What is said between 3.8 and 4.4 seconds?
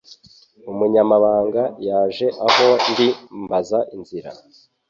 inzira.